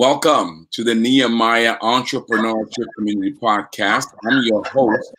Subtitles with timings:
[0.00, 4.06] Welcome to the Nehemiah Entrepreneurship Community Podcast.
[4.26, 5.12] I'm your host,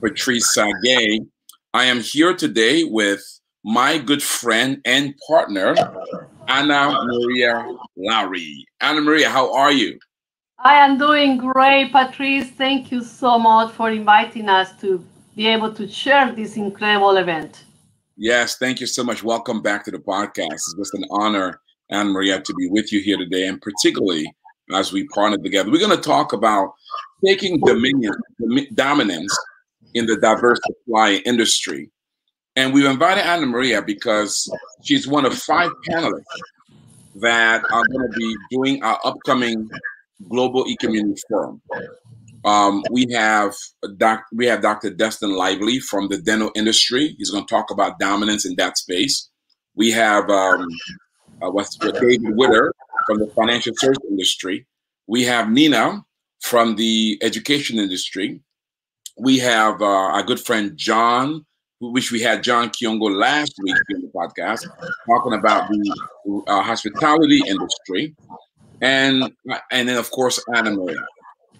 [0.00, 1.24] Patrice Tsague.
[1.72, 3.22] I am here today with
[3.62, 5.76] my good friend and partner,
[6.48, 8.66] Anna Maria Lowry.
[8.80, 9.96] Anna Maria, how are you?
[10.58, 12.50] I am doing great, Patrice.
[12.50, 17.62] Thank you so much for inviting us to be able to share this incredible event.
[18.16, 19.22] Yes, thank you so much.
[19.22, 20.54] Welcome back to the podcast.
[20.54, 24.32] It's just an honor Anne Maria, to be with you here today, and particularly
[24.74, 25.70] as we partner together.
[25.70, 26.74] We're going to talk about
[27.24, 28.14] taking dominion,
[28.74, 29.36] dominance
[29.94, 31.90] in the diverse supply industry.
[32.56, 34.50] And we've invited Anna Maria because
[34.82, 36.24] she's one of five panelists
[37.16, 39.68] that are going to be doing our upcoming
[40.28, 41.60] Global E-Community Forum.
[42.44, 43.54] Um, we have
[43.96, 44.90] doc, we have Dr.
[44.90, 47.14] Destin Lively from the dental industry.
[47.18, 49.28] He's going to talk about dominance in that space.
[49.74, 50.66] We have um,
[51.42, 52.74] uh, with, with David Witter
[53.06, 54.66] from the financial service industry.
[55.06, 56.04] We have Nina
[56.40, 58.40] from the education industry.
[59.18, 61.46] We have uh, our good friend John,
[61.80, 64.66] which we had John Kiongo last week in the podcast,
[65.06, 68.14] talking about the uh, hospitality industry,
[68.80, 69.32] and
[69.70, 70.76] and then of course Anna.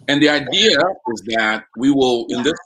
[0.08, 0.78] And the idea
[1.12, 2.58] is that we will in this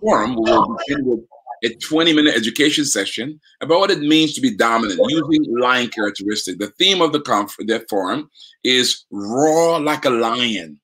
[0.00, 1.20] forum we will begin with
[1.64, 6.58] a 20 minute education session about what it means to be dominant using lion characteristic.
[6.58, 8.30] The theme of the conference, the forum
[8.64, 10.80] is Raw like a lion,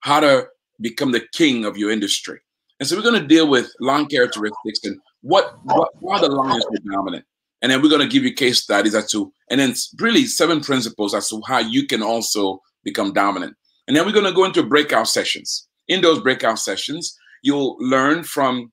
[0.00, 0.46] how to
[0.80, 2.40] become the king of your industry.
[2.80, 6.64] And so we're going to deal with lion characteristics and what, what why the lions
[6.64, 7.24] are dominant.
[7.60, 10.60] And then we're going to give you case studies as to, and then really seven
[10.60, 13.56] principles as to how you can also become dominant.
[13.88, 15.66] And then we're going to go into breakout sessions.
[15.88, 18.70] In those breakout sessions, you'll learn from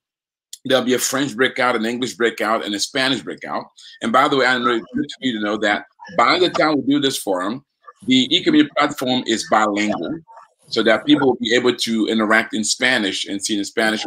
[0.66, 3.64] there'll be a French breakout, an English breakout, and a Spanish breakout.
[4.02, 5.86] And by the way, I'm really good for you to know that
[6.16, 7.64] by the time we do this forum,
[8.06, 10.20] the e-community platform is bilingual,
[10.68, 14.04] so that people will be able to interact in Spanish and see in Spanish.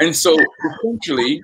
[0.00, 0.36] And so
[0.82, 1.42] essentially,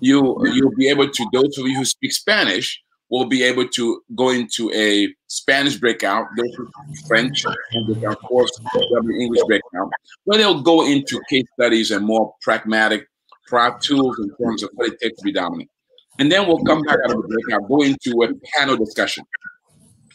[0.00, 2.80] you you'll be able to those of you who speak Spanish
[3.10, 6.68] will be able to go into a Spanish breakout, those who
[7.06, 8.50] French, and of course,
[9.20, 9.90] English breakout,
[10.24, 13.06] where they'll go into case studies and more pragmatic
[13.46, 15.70] Prop tools in terms of what it takes to be dominant.
[16.18, 19.24] And then we'll come back out of the breakout, go into a panel discussion.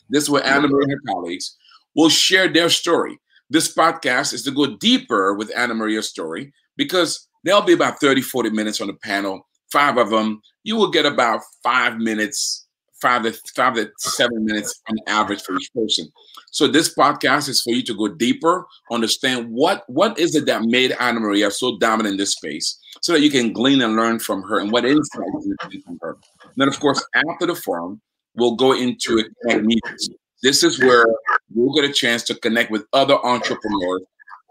[0.09, 1.57] This is where Anna Marie and her colleagues
[1.95, 3.19] will share their story.
[3.49, 8.21] This podcast is to go deeper with Anna Maria's story because there'll be about 30,
[8.21, 10.41] 40 minutes on the panel, five of them.
[10.63, 12.67] You will get about five minutes,
[13.01, 16.07] five to five to seven minutes on average for each person.
[16.51, 20.63] So this podcast is for you to go deeper, understand what what is it that
[20.63, 24.19] made Anna Maria so dominant in this space, so that you can glean and learn
[24.19, 26.17] from her and what insights you get from her.
[26.43, 28.01] And then, of course, after the forum,
[28.35, 30.09] we'll go into meetings.
[30.41, 31.05] This is where
[31.53, 34.01] we'll get a chance to connect with other entrepreneurs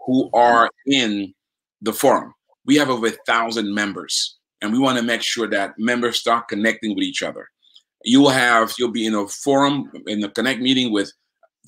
[0.05, 1.33] who are in
[1.81, 2.33] the forum.
[2.65, 6.47] We have over a thousand members, and we want to make sure that members start
[6.47, 7.49] connecting with each other.
[8.03, 11.11] You will have, you'll be in a forum in the connect meeting with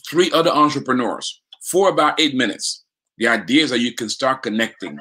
[0.09, 2.83] three other entrepreneurs for about eight minutes.
[3.17, 4.97] The idea is that you can start connecting,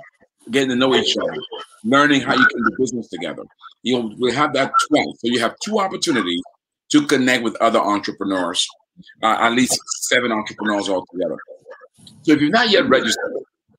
[0.50, 1.36] getting to know each other,
[1.84, 3.44] learning how you can do business together.
[3.82, 5.06] You'll we have that twice.
[5.18, 6.42] So you have two opportunities
[6.90, 8.68] to connect with other entrepreneurs,
[9.22, 11.36] uh, at least seven entrepreneurs altogether.
[12.22, 13.32] So if you're not yet registered,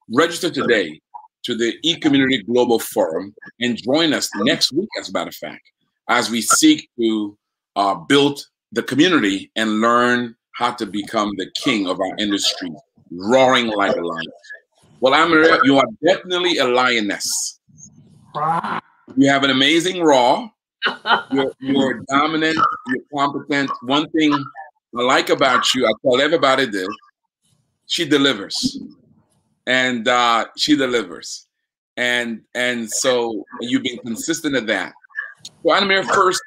[0.10, 1.00] register today
[1.44, 5.62] to the e-community global forum and join us next week, as a matter of fact,
[6.08, 7.38] as we seek to
[7.76, 12.72] uh, build the community and learn how to become the king of our industry,
[13.12, 14.26] roaring like a lion.
[15.00, 17.60] Well, Amira, you are definitely a lioness.
[19.16, 20.48] You have an amazing raw.
[21.32, 22.58] You're, you're dominant.
[22.88, 23.72] You're competent.
[23.84, 24.34] One thing
[24.98, 26.88] I like about you, I tell everybody this:
[27.88, 28.80] she delivers,
[29.66, 31.48] and uh, she delivers,
[31.98, 34.94] and and so you've been consistent at that.
[35.64, 36.42] So, Anamir, first,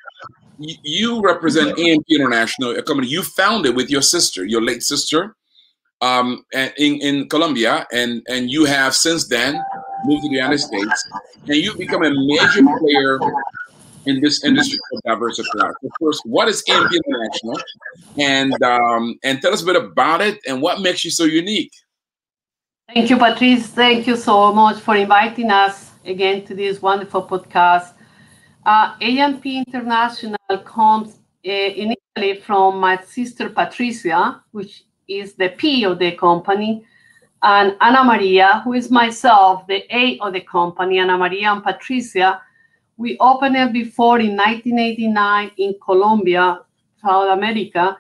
[0.59, 5.35] you represent AMP International, a company you founded with your sister, your late sister,
[6.01, 9.61] um, in in Colombia, and and you have since then
[10.05, 11.09] moved to the United States,
[11.47, 13.19] and you've become a major player
[14.07, 15.69] in this industry of diversify.
[15.69, 17.61] Of course, what is AMP International,
[18.19, 21.73] and um, and tell us a bit about it and what makes you so unique.
[22.93, 23.67] Thank you, Patrice.
[23.69, 27.95] Thank you so much for inviting us again to this wonderful podcast.
[28.65, 35.99] Uh, AMP International comes uh, initially from my sister Patricia, which is the P of
[35.99, 36.83] the company,
[37.43, 40.99] and Ana Maria, who is myself, the A of the company.
[40.99, 42.41] Ana Maria and Patricia,
[42.97, 46.61] we opened it before in 1989 in Colombia,
[47.03, 47.99] South America,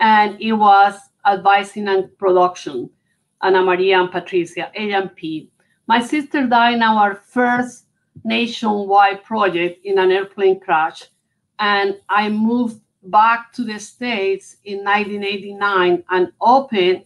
[0.00, 2.90] and it was advising and production,
[3.42, 5.50] Ana Maria and Patricia, A&P.
[5.86, 7.84] My sister died in our first
[8.24, 11.04] nationwide project in an airplane crash,
[11.58, 17.04] and I moved back to the States in 1989 and opened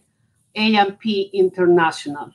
[0.55, 2.31] A&P International.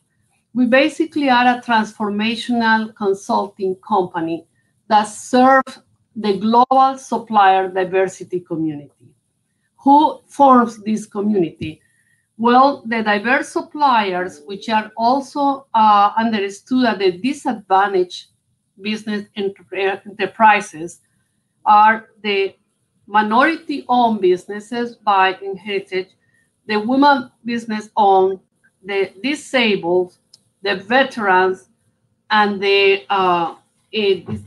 [0.54, 4.46] We basically are a transformational consulting company
[4.88, 5.78] that serves
[6.16, 9.14] the global supplier diversity community.
[9.84, 11.80] Who forms this community?
[12.36, 18.28] Well, the diverse suppliers, which are also uh, understood at the disadvantaged
[18.82, 21.00] business enterprises,
[21.64, 22.54] are the
[23.06, 26.08] minority owned businesses by Inheritage,
[26.66, 28.40] the women business owned,
[28.84, 30.16] the disabled,
[30.62, 31.68] the veterans,
[32.30, 33.56] and the uh, uh,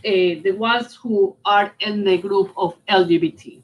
[0.06, 3.62] the ones who are in the group of LGBT.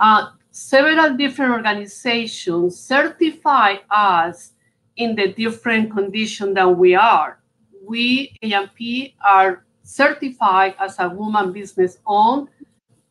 [0.00, 4.52] Uh, several different organizations certify us
[4.96, 7.38] in the different condition that we are.
[7.86, 12.48] We, A&P, are certified as a woman business owned,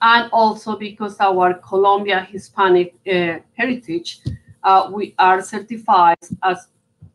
[0.02, 4.20] and also because our Colombia Hispanic uh, heritage,
[4.64, 6.68] uh, we are certified as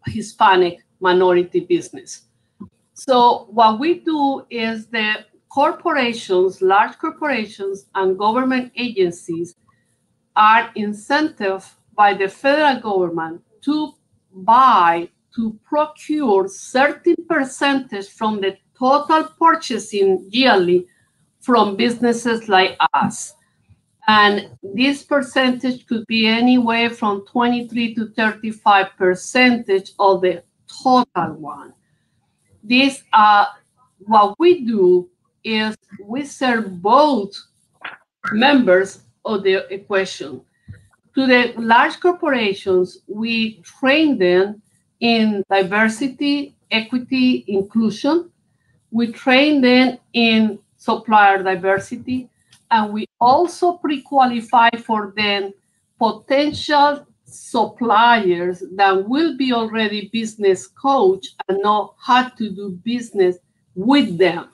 [0.06, 2.22] Hispanic minority business.
[2.94, 9.54] So what we do is the corporations, large corporations and government agencies
[10.36, 13.92] are incentivized by the federal government to
[14.32, 20.86] buy, to procure certain percentage from the total purchasing yearly
[21.40, 23.34] from businesses like us.
[24.06, 30.42] And this percentage could be anywhere from 23 to 35 percentage of the
[30.82, 31.74] total one.
[32.62, 33.46] This, uh,
[33.98, 35.10] what we do
[35.44, 37.34] is we serve both
[38.32, 40.40] members of the equation.
[41.14, 44.62] To the large corporations, we train them
[45.00, 48.30] in diversity, equity, inclusion.
[48.90, 52.28] We train them in supplier diversity,
[52.70, 55.52] and we also pre-qualify for them
[55.98, 63.36] potential suppliers that will be already business coach and know how to do business
[63.74, 64.48] with them.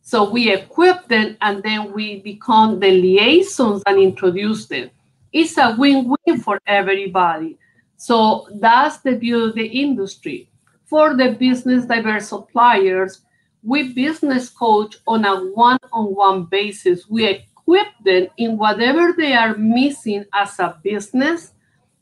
[0.00, 4.90] So we equip them and then we become the liaisons and introduce them.
[5.32, 7.58] It's a win-win for everybody.
[7.98, 10.48] So that's the view of the industry.
[10.86, 13.20] For the business diverse suppliers,
[13.68, 17.06] we business coach on a one-on-one basis.
[17.08, 21.52] We equip them in whatever they are missing as a business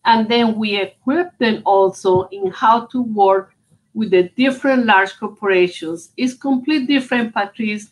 [0.04, 3.52] and then we equip them also in how to work
[3.94, 6.12] with the different large corporations.
[6.16, 7.88] It's completely different, Patrice,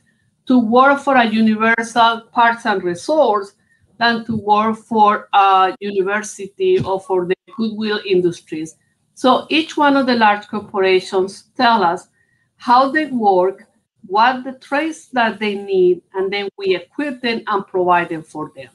[0.46, 3.54] to work for a universal parks and resorts
[3.98, 8.76] than to work for a university or for the goodwill industries.
[9.14, 12.06] So each one of the large corporations tell us
[12.64, 13.66] how they work,
[14.06, 18.52] what the traits that they need, and then we equip them and provide them for
[18.56, 18.70] them.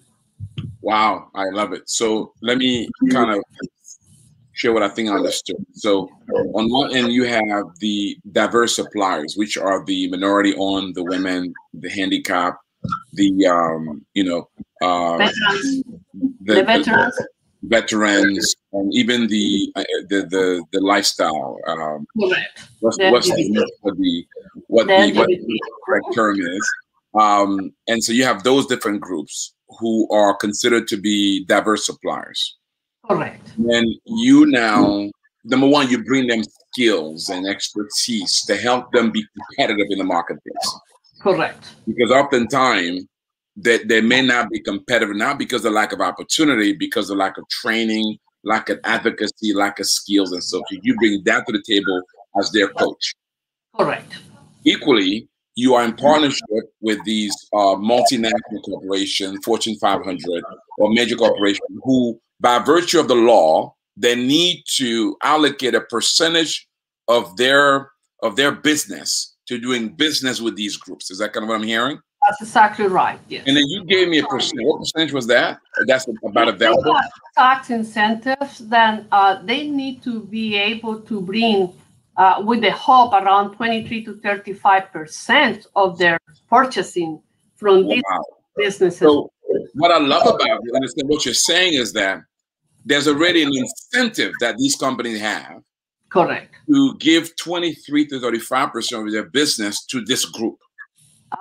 [0.81, 1.89] Wow, I love it.
[1.89, 3.43] So let me kind of
[4.53, 5.65] share what I think I understood.
[5.73, 6.07] So
[6.53, 11.51] on one end, you have the diverse suppliers, which are the minority on the women,
[11.73, 12.57] the handicap,
[13.13, 14.49] the um, you know,
[14.83, 15.83] uh, veterans.
[16.41, 17.15] The, the veterans.
[17.15, 17.27] The,
[17.63, 22.67] veterans and even the uh, the the, the lifestyle um Correct.
[22.79, 24.25] what's, what's the, what the
[24.67, 26.71] what the, what the correct term is
[27.19, 32.57] um and so you have those different groups who are considered to be diverse suppliers.
[33.07, 33.41] Correct.
[33.57, 35.09] And you now,
[35.43, 40.03] number one, you bring them skills and expertise to help them be competitive in the
[40.03, 40.79] marketplace.
[41.21, 41.75] Correct.
[41.87, 43.05] Because oftentimes
[43.61, 47.37] that they, may not be competitive, not because of lack of opportunity, because of lack
[47.37, 51.63] of training, lack of advocacy, lack of skills and so You bring that to the
[51.67, 52.01] table
[52.39, 53.13] as their coach.
[53.77, 54.13] Correct.
[54.65, 60.43] Equally, you are in partnership with these uh, multinational corporations, Fortune 500
[60.77, 66.67] or major corporations, who, by virtue of the law, they need to allocate a percentage
[67.09, 71.09] of their of their business to doing business with these groups.
[71.09, 71.99] Is that kind of what I'm hearing?
[72.29, 73.19] That's exactly right.
[73.27, 73.45] Yes.
[73.47, 74.63] And then you gave me a percentage.
[74.63, 75.59] What percentage was that?
[75.87, 76.95] That's about available.
[77.35, 78.59] Tax incentives.
[78.59, 81.73] Then uh, they need to be able to bring
[82.17, 87.19] uh, with the hope around 23 to 35 percent of their purchasing
[87.55, 88.23] from these wow.
[88.55, 88.99] businesses.
[88.99, 89.31] So
[89.73, 92.21] what I love about it, understand what you're saying is that
[92.85, 95.63] there's already an incentive that these companies have.
[96.09, 96.53] Correct.
[96.67, 100.59] To give 23 to 35 percent of their business to this group.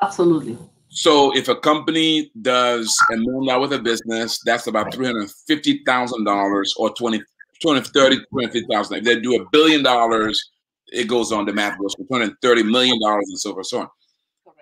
[0.02, 0.56] Absolutely.
[0.90, 5.30] So if a company does a million dollar with a business, that's about three hundred
[5.46, 7.22] fifty thousand dollars or twenty
[7.60, 8.98] 230, 250,000.
[8.98, 10.50] If they do a billion dollars,
[10.92, 13.88] it goes on the math goes for 230 million dollars and so forth, so on.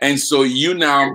[0.02, 1.10] And so you now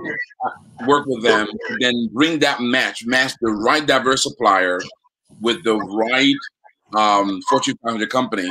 [0.86, 1.48] work with them,
[1.80, 4.80] then bring that match, match the right diverse supplier
[5.40, 6.34] with the right
[6.96, 8.50] um, Fortune 500 company,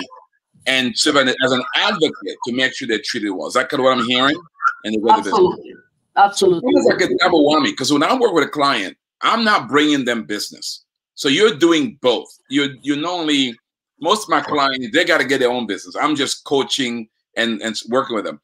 [0.67, 3.47] and serve as an advocate to make sure they're treated well.
[3.47, 4.39] Is that kind of what I'm hearing?
[4.85, 5.73] And the Absolutely.
[6.17, 6.71] Absolutely.
[6.81, 10.05] So like a double whammy because when I work with a client, I'm not bringing
[10.05, 10.83] them business.
[11.15, 12.27] So you're doing both.
[12.49, 13.55] You're you're not only
[13.99, 15.95] most of my clients they got to get their own business.
[15.95, 18.41] I'm just coaching and and working with them.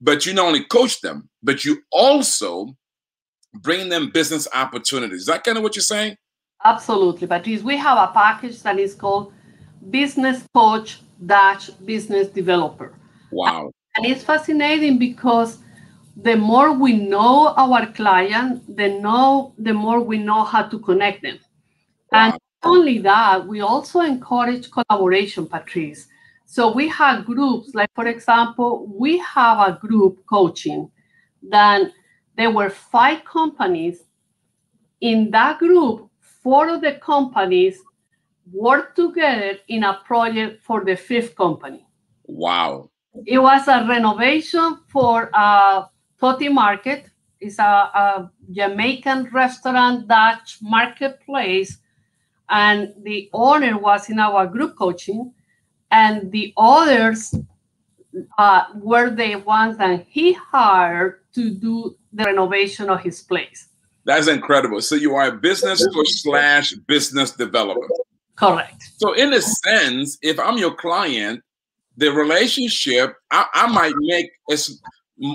[0.00, 2.76] But you not only coach them, but you also
[3.54, 5.22] bring them business opportunities.
[5.22, 6.16] Is that kind of what you're saying?
[6.64, 7.62] Absolutely, Patrice.
[7.62, 9.32] We have a package that is called
[9.90, 12.94] Business Coach Dash Business Developer.
[13.30, 13.72] Wow.
[13.96, 15.58] And it's fascinating because
[16.16, 21.22] the more we know our client, the know the more we know how to connect
[21.22, 21.38] them.
[22.10, 22.18] Wow.
[22.18, 26.06] And only that, we also encourage collaboration, Patrice.
[26.44, 30.90] So we have groups, like for example, we have a group coaching
[31.48, 31.90] that
[32.36, 34.04] there were five companies.
[35.00, 37.80] In that group, four of the companies
[38.52, 41.86] worked together in a project for the fifth company.
[42.24, 42.90] Wow.
[43.26, 45.86] It was a renovation for a
[46.22, 47.10] Toti Market.
[47.40, 51.78] is a, a Jamaican restaurant Dutch marketplace.
[52.48, 55.32] And the owner was in our group coaching,
[55.90, 57.34] and the others
[58.38, 63.68] uh, were the ones that he hired to do the renovation of his place.
[64.04, 64.80] That's incredible.
[64.82, 67.88] So you are a business slash business developer.
[68.36, 68.82] Correct.
[68.98, 71.42] So in a sense, if I'm your client,
[71.96, 74.30] the relationship I, I might make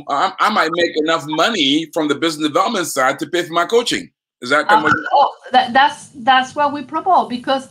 [0.10, 3.66] I, I, might make enough money from the business development side to pay for my
[3.66, 4.12] coaching.
[4.42, 7.70] Is that uh, oh, that, that's that's what we propose because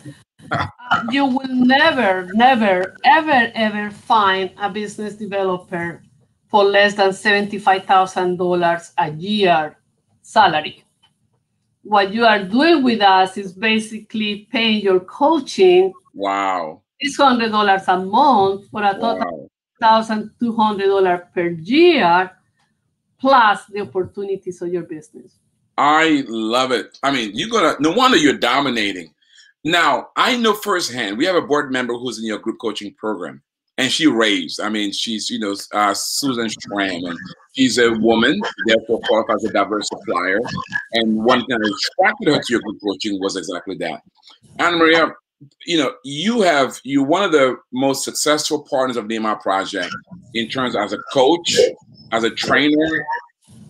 [0.51, 0.67] uh,
[1.11, 6.03] you will never, never, ever, ever find a business developer
[6.49, 9.77] for less than seventy-five thousand dollars a year
[10.23, 10.83] salary.
[11.83, 15.93] What you are doing with us is basically paying your coaching.
[16.15, 16.83] Wow.
[17.01, 19.51] Six hundred dollars a month for a total wow.
[19.81, 22.31] Thousand two hundred dollars per year,
[23.21, 25.39] plus the opportunities of your business.
[25.79, 26.99] I love it.
[27.03, 29.13] I mean, you're gonna no wonder you're dominating.
[29.65, 33.43] Now, I know firsthand, we have a board member who's in your group coaching program,
[33.79, 34.61] and she raised.
[34.61, 37.19] I mean, she's, you know, uh, Susan Stram, and
[37.53, 40.39] she's a woman, therefore qualifies as a diverse supplier.
[40.93, 44.03] And one thing that attracted her to your group coaching was exactly that.
[44.61, 45.13] Anna Maria,
[45.67, 49.95] you know, you have you one of the most successful partners of the MI project
[50.35, 51.57] in terms as a coach,
[52.13, 53.07] as a trainer,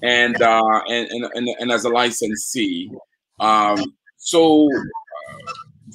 [0.02, 2.90] and uh, and, and, and and as a licensee.
[3.40, 5.52] Um, so, uh,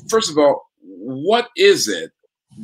[0.09, 2.11] first of all, what is it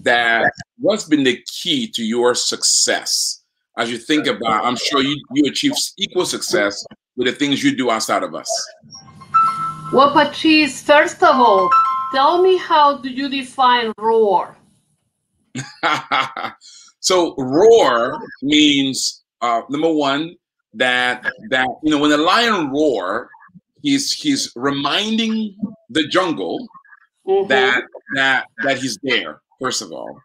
[0.04, 3.44] that what's been the key to your success
[3.78, 4.66] as you think about?
[4.66, 6.86] I'm sure you you achieve equal success
[7.16, 8.50] with the things you do outside of us.
[9.94, 11.70] Well, Patrice, first of all,
[12.12, 14.58] tell me how do you define roar?
[17.00, 20.36] so roar means uh, number one
[20.74, 23.30] that that you know when a lion roar,
[23.82, 25.56] he's he's reminding
[25.90, 26.68] the jungle
[27.28, 27.48] mm-hmm.
[27.48, 27.84] that
[28.16, 29.42] that that he's there.
[29.60, 30.20] First of all,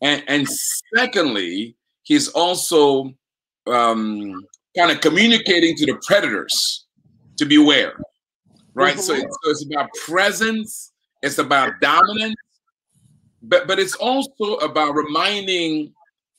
[0.00, 0.48] and and
[0.96, 3.12] secondly, he's also
[3.66, 4.44] um,
[4.76, 6.86] kind of communicating to the predators
[7.36, 7.94] to beware.
[8.74, 8.94] Right.
[8.94, 9.02] Mm-hmm.
[9.02, 10.89] So, it's, so it's about presence.
[11.22, 12.34] It's about dominance.
[13.42, 15.94] But but it's also about reminding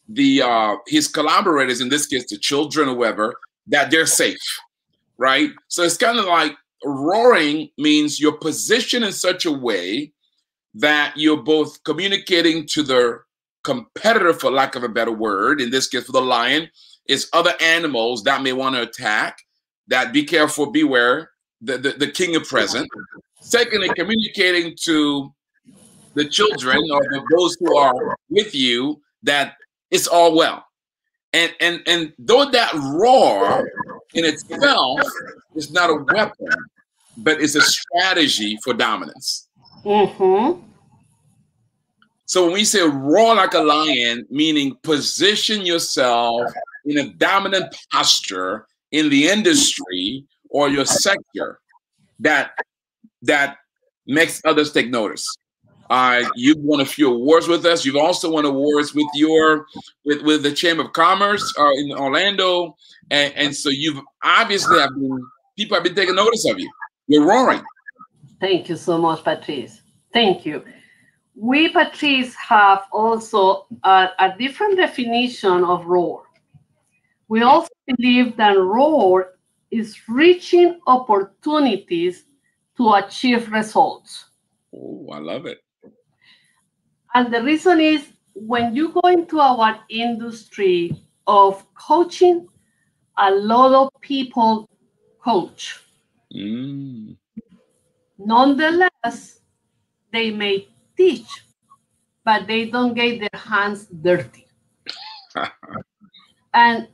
[0.07, 3.35] the uh, his collaborators, in this case, the children whoever,
[3.67, 4.37] that they're safe,
[5.17, 5.51] right?
[5.67, 10.11] So it's kind of like roaring means you're positioned in such a way
[10.75, 13.19] that you're both communicating to the
[13.63, 16.69] competitor, for lack of a better word, in this case for the lion,
[17.07, 19.37] is other animals that may want to attack.
[19.87, 21.31] That be careful, beware.
[21.61, 22.89] The, the, the king is present.
[23.41, 25.33] Secondly, communicating to
[26.13, 29.55] the children or the, those who are with you that
[29.89, 30.65] it's all well.
[31.33, 33.69] And and and though that roar
[34.13, 35.01] in itself
[35.55, 36.47] is not a weapon,
[37.17, 39.47] but it's a strategy for dominance.
[39.83, 40.61] Mm-hmm.
[42.25, 46.49] So when we say roar like a lion, meaning position yourself
[46.85, 51.59] in a dominant posture in the industry or your sector
[52.19, 52.51] that
[53.23, 53.57] that
[54.07, 55.27] makes others take notice.
[55.89, 57.83] Uh, you've won a few awards with us.
[57.83, 59.65] You've also won awards with your
[60.05, 62.77] with, with the Chamber of Commerce uh, in Orlando,
[63.09, 65.19] and, and so you've obviously have been
[65.57, 66.71] people have been taking notice of you.
[67.07, 67.61] You're roaring.
[68.39, 69.81] Thank you so much, Patrice.
[70.13, 70.63] Thank you.
[71.35, 76.23] we, Patrice, have also a, a different definition of roar.
[77.27, 79.35] We also believe that roar
[79.71, 82.25] is reaching opportunities
[82.81, 84.25] to achieve results.
[84.73, 85.59] Oh, I love it.
[87.13, 90.91] And the reason is when you go into our industry
[91.27, 92.47] of coaching,
[93.19, 94.67] a lot of people
[95.23, 95.79] coach.
[96.35, 97.17] Mm.
[98.17, 99.41] Nonetheless,
[100.11, 101.27] they may teach,
[102.25, 104.47] but they don't get their hands dirty.
[106.55, 106.87] and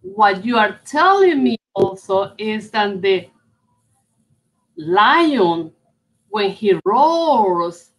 [0.00, 3.28] what you are telling me also is that the
[4.80, 5.72] lion,
[6.28, 7.90] when he roars,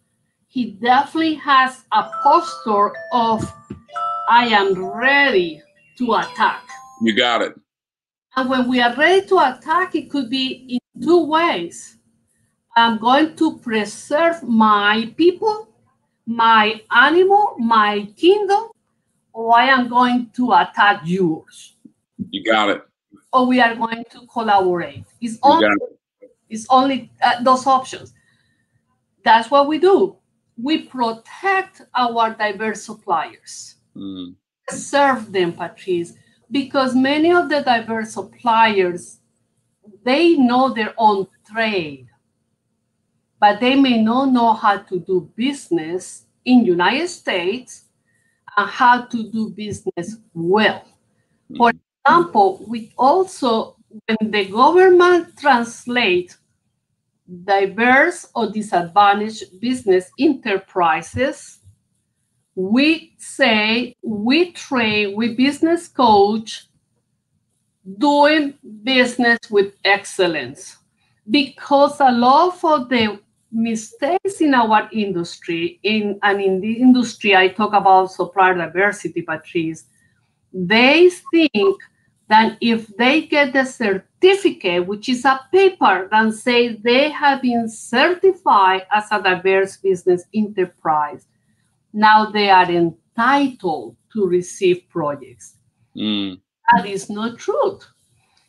[0.48, 3.50] he definitely has a posture of,
[4.28, 5.62] I am ready
[5.98, 6.62] to attack.
[7.00, 7.54] You got it.
[8.36, 11.98] And when we are ready to attack, it could be in two ways.
[12.76, 15.68] I'm going to preserve my people,
[16.26, 18.70] my animal, my kingdom,
[19.32, 21.76] or I am going to attack yours.
[22.30, 22.82] You got it.
[23.32, 25.04] Or we are going to collaborate.
[25.20, 25.98] It's only, it.
[26.52, 28.14] It's only uh, those options.
[29.24, 30.16] That's what we do.
[30.56, 34.34] We protect our diverse suppliers, mm.
[34.68, 36.14] serve them, Patrice,
[36.50, 39.18] because many of the diverse suppliers
[40.04, 42.08] they know their own trade
[43.42, 47.86] but they may not know how to do business in United States
[48.56, 50.86] and how to do business well.
[51.56, 51.72] For
[52.06, 53.74] example, we also,
[54.06, 56.38] when the government translates
[57.44, 61.60] diverse or disadvantaged business enterprises,
[62.54, 66.66] we say we train, we business coach
[67.98, 70.76] doing business with excellence.
[71.30, 73.20] Because a lot of the
[73.52, 79.84] mistakes in our industry, in and in the industry I talk about supplier diversity, Patrice,
[80.52, 81.80] they think
[82.32, 87.68] that if they get the certificate, which is a paper that says they have been
[87.68, 91.26] certified as a diverse business enterprise,
[91.92, 95.56] now they are entitled to receive projects.
[95.94, 96.40] Mm.
[96.72, 97.86] That is not truth.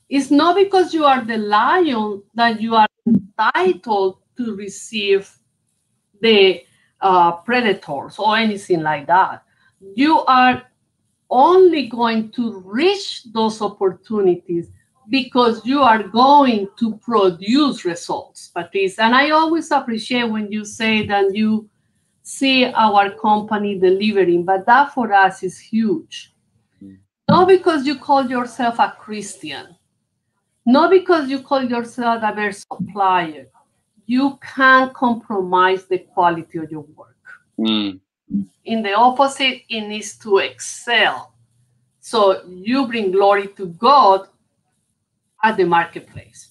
[0.07, 5.29] It's not because you are the lion that you are entitled to receive
[6.21, 6.63] the
[7.01, 9.43] uh, predators or anything like that.
[9.93, 10.63] You are
[11.33, 14.69] only going to reach those opportunities
[15.09, 18.99] because you are going to produce results, Patrice.
[18.99, 21.69] And I always appreciate when you say that you
[22.21, 26.33] see our company delivering, but that for us is huge.
[26.81, 26.99] Mm.
[27.27, 29.75] Not because you call yourself a Christian,
[30.65, 33.47] not because you call yourself a better supplier,
[34.05, 37.17] you can't compromise the quality of your work.
[37.59, 37.99] Mm.
[38.65, 41.33] In the opposite, it needs to excel.
[41.99, 44.27] So you bring glory to God
[45.43, 46.49] at the marketplace.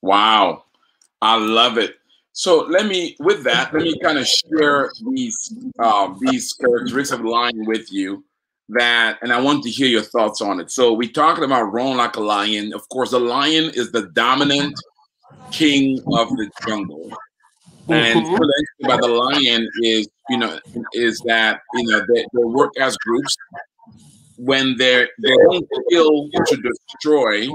[0.00, 0.64] Wow.
[1.20, 1.96] I love it.
[2.32, 7.24] So let me, with that, let me kind of share these um, these characteristics of
[7.24, 8.24] lion with you.
[8.70, 10.70] That, and I want to hear your thoughts on it.
[10.70, 12.72] So we talking about roaring like a lion.
[12.72, 14.80] Of course, the lion is the dominant
[15.50, 17.10] king of the jungle.
[17.88, 18.32] And mm-hmm.
[18.32, 18.48] what
[18.84, 20.58] about the lion is, you know,
[20.92, 23.36] is that you know they, they work as groups.
[24.36, 27.48] When they're they don't kill to destroy,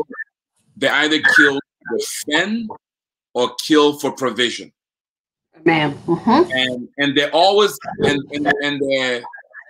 [0.75, 2.69] they either kill to defend
[3.33, 4.71] or kill for provision.
[5.65, 6.51] Man, mm-hmm.
[6.51, 9.23] and and they always and and, and they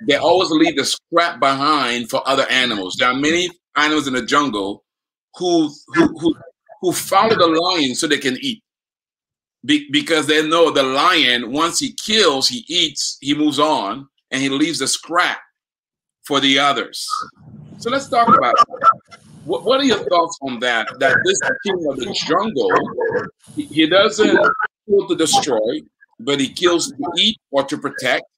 [0.07, 2.95] they always leave the scrap behind for other animals.
[2.99, 4.83] There are many animals in the jungle
[5.35, 6.35] who who, who
[6.81, 8.61] who follow the lion so they can eat.
[9.67, 14.41] Be- because they know the lion, once he kills, he eats, he moves on, and
[14.41, 15.39] he leaves the scrap
[16.23, 17.05] for the others.
[17.77, 19.19] So let's talk about that.
[19.43, 20.87] What, what are your thoughts on that?
[20.99, 22.71] That this king of the jungle,
[23.55, 24.37] he, he doesn't
[24.87, 25.81] kill to destroy,
[26.19, 28.25] but he kills to eat or to protect.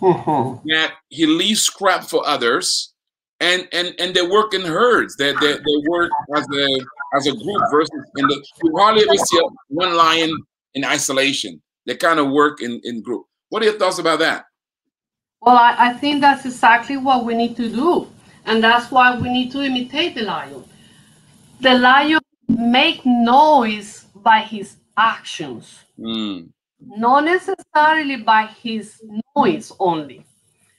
[0.00, 2.94] That he leaves scrap for others,
[3.40, 5.16] and and and they work in herds.
[5.16, 6.80] They they, they work as a
[7.14, 10.32] as a group versus in the you hardly ever see one lion
[10.74, 11.60] in isolation.
[11.86, 13.26] They kind of work in, in group.
[13.48, 14.44] What are your thoughts about that?
[15.40, 18.08] Well, I, I think that's exactly what we need to do.
[18.46, 20.64] And that's why we need to imitate the lion.
[21.60, 26.48] The lion make noise by his actions, mm.
[26.80, 29.02] not necessarily by his
[29.36, 30.24] noise only.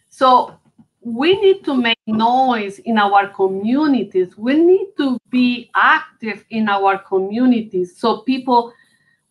[0.09, 0.57] So
[1.01, 4.37] we need to make noise in our communities.
[4.37, 8.73] We need to be active in our communities so people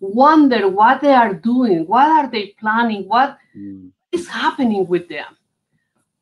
[0.02, 3.92] wonder what they are doing, what are they planning, what Mm.
[4.10, 5.36] is happening with them.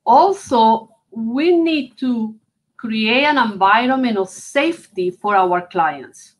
[0.04, 2.34] Also, we need to
[2.76, 6.36] create an environment of safety for our clients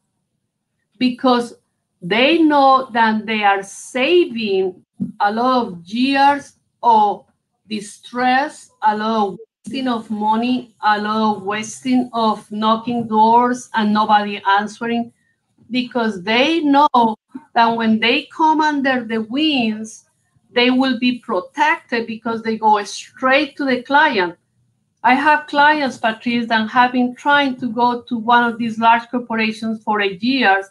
[0.99, 1.55] because
[2.03, 4.85] they know that they are saving
[5.21, 7.25] a lot of years of
[7.69, 13.93] distress, a lot of wasting of money, a lot of wasting of knocking doors and
[13.93, 15.13] nobody answering
[15.71, 17.17] because they know
[17.55, 20.05] that when they come under the wings,
[20.53, 24.37] they will be protected because they go straight to the client.
[25.03, 29.09] I have clients, Patrice, that have been trying to go to one of these large
[29.11, 30.67] corporations for eight years.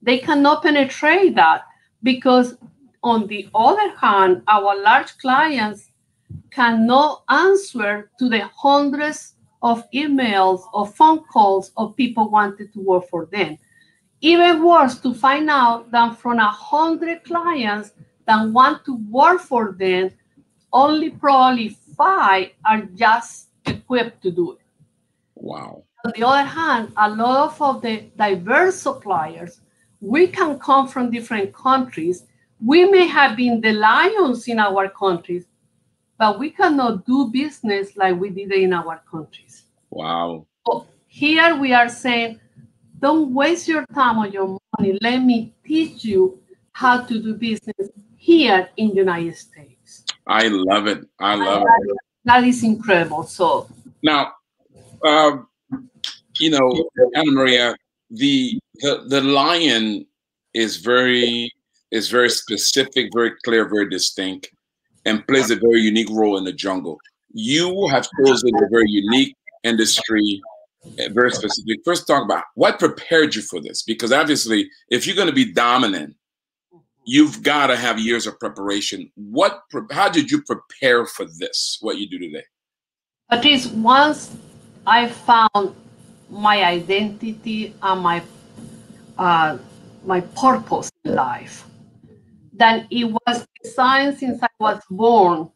[0.00, 1.64] They cannot penetrate that
[2.02, 2.56] because,
[3.02, 5.90] on the other hand, our large clients
[6.50, 13.08] cannot answer to the hundreds of emails or phone calls of people wanting to work
[13.08, 13.58] for them.
[14.20, 17.92] Even worse, to find out that from a hundred clients
[18.26, 20.10] that want to work for them,
[20.72, 24.58] only probably five are just equipped to do it.
[25.34, 25.84] Wow.
[26.04, 29.60] On the other hand, a lot of the diverse suppliers,
[30.00, 32.24] we can come from different countries.
[32.64, 35.46] We may have been the lions in our countries,
[36.18, 39.64] but we cannot do business like we did in our countries.
[39.90, 40.46] Wow.
[40.66, 42.40] So here we are saying,
[43.00, 44.98] don't waste your time or your money.
[45.00, 46.40] Let me teach you
[46.72, 50.04] how to do business here in the United States.
[50.26, 51.06] I love it.
[51.18, 51.96] I love it.
[52.24, 53.22] That is incredible.
[53.22, 53.68] So
[54.02, 54.32] Now,
[55.04, 55.48] um,
[56.38, 57.74] you know, Anna Maria,
[58.10, 60.06] the, the the lion
[60.54, 61.50] is very
[61.90, 64.50] is very specific, very clear, very distinct,
[65.04, 66.98] and plays a very unique role in the jungle.
[67.32, 69.34] You have chosen a very unique
[69.64, 70.57] industry, uh,
[71.12, 71.80] very specific.
[71.84, 75.52] First, talk about what prepared you for this, because obviously, if you're going to be
[75.52, 76.16] dominant,
[77.04, 79.10] you've got to have years of preparation.
[79.14, 79.62] What?
[79.90, 81.78] How did you prepare for this?
[81.80, 82.44] What you do today?
[83.30, 84.36] At least once
[84.86, 85.74] I found
[86.30, 88.22] my identity and my
[89.18, 89.58] uh,
[90.04, 91.64] my purpose in life,
[92.52, 95.50] then it was designed since I was born.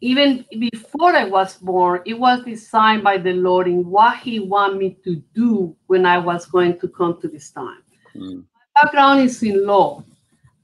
[0.00, 4.78] Even before I was born, it was designed by the Lord in what He wanted
[4.78, 7.82] me to do when I was going to come to this time.
[8.14, 8.44] Mm.
[8.74, 10.04] background is in law,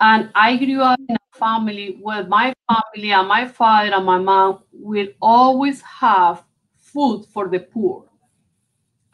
[0.00, 4.18] and I grew up in a family where my family and my father and my
[4.18, 6.44] mom will always have
[6.76, 8.04] food for the poor.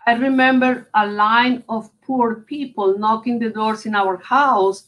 [0.06, 4.84] I remember a line of poor people knocking the doors in our house,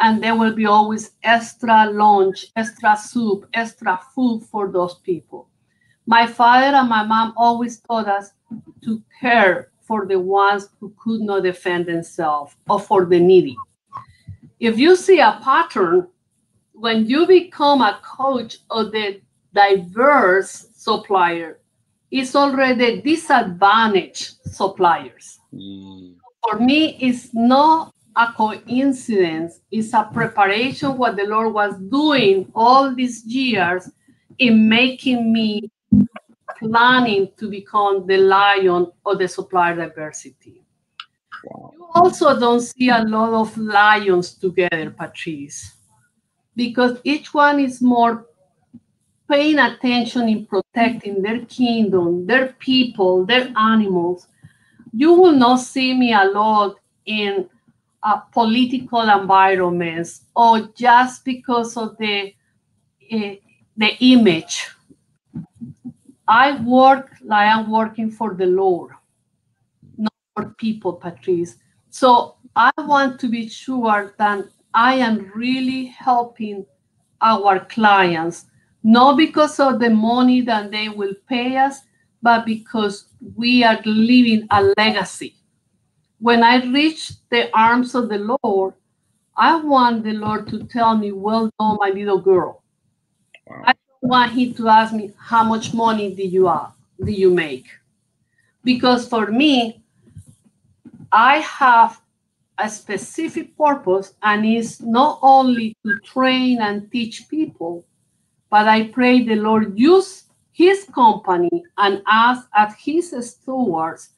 [0.00, 5.48] and there will be always extra lunch, extra soup, extra food for those people.
[6.06, 8.30] My father and my mom always taught us
[8.84, 13.56] to care for the ones who could not defend themselves or for the needy.
[14.60, 16.08] If you see a pattern,
[16.72, 19.20] when you become a coach of the
[19.52, 21.58] diverse supplier,
[22.10, 25.38] it's already disadvantaged suppliers.
[25.52, 26.14] Mm.
[26.42, 32.92] For me, it's not a coincidence, it's a preparation what the Lord was doing all
[32.92, 33.88] these years
[34.38, 35.70] in making me
[36.58, 40.64] planning to become the lion of the supplier diversity.
[41.44, 41.70] Wow.
[41.74, 45.76] You also don't see a lot of lions together, Patrice,
[46.56, 48.26] because each one is more
[49.30, 54.26] paying attention in protecting their kingdom, their people, their animals.
[54.92, 56.76] You will not see me a lot
[57.06, 57.48] in
[58.08, 62.34] uh, political environments or just because of the
[63.12, 63.34] uh,
[63.76, 64.68] the image.
[66.26, 68.92] I work like I'm working for the Lord
[69.96, 71.56] not for people, Patrice.
[71.90, 74.44] So I want to be sure that
[74.74, 76.66] I am really helping
[77.20, 78.46] our clients,
[78.82, 81.80] not because of the money that they will pay us,
[82.22, 85.34] but because we are leaving a legacy.
[86.20, 88.74] When I reach the arms of the Lord,
[89.36, 92.62] I want the Lord to tell me, Well done, my little girl.
[93.46, 93.62] Wow.
[93.66, 96.72] I don't want him to ask me, How much money did you, have,
[97.04, 97.66] did you make?
[98.64, 99.80] Because for me,
[101.12, 102.00] I have
[102.58, 107.84] a specific purpose, and it's not only to train and teach people,
[108.50, 114.10] but I pray the Lord use His company and us as His stewards